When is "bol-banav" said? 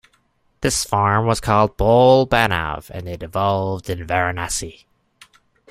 1.77-2.89